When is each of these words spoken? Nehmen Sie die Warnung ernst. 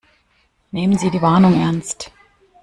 Nehmen 0.71 0.97
Sie 0.97 1.11
die 1.11 1.21
Warnung 1.21 1.53
ernst. 1.53 2.11